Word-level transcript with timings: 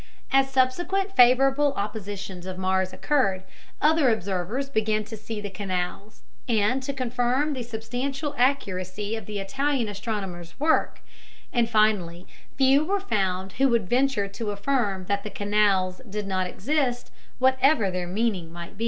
As 0.31 0.49
subsequent 0.49 1.15
favorable 1.15 1.73
oppositions 1.77 2.47
of 2.47 2.57
Mars 2.57 2.91
occurred, 2.91 3.43
other 3.79 4.09
observers 4.09 4.67
began 4.67 5.03
to 5.03 5.15
see 5.15 5.39
the 5.39 5.51
"canals" 5.51 6.23
and 6.49 6.81
to 6.81 6.91
confirm 6.91 7.53
the 7.53 7.61
substantial 7.61 8.33
accuracy 8.35 9.15
of 9.15 9.27
the 9.27 9.39
Italian 9.39 9.87
astronomer's 9.87 10.59
work, 10.59 11.01
and 11.53 11.69
finally 11.69 12.25
few 12.55 12.83
were 12.83 12.99
found 12.99 13.51
who 13.61 13.69
would 13.69 13.87
venture 13.87 14.27
to 14.27 14.49
affirm 14.49 15.05
that 15.05 15.23
the 15.23 15.29
"canals" 15.29 16.01
did 16.09 16.25
not 16.25 16.47
exist, 16.47 17.11
whatever 17.37 17.91
their 17.91 18.07
meaning 18.07 18.51
might 18.51 18.75
be. 18.75 18.79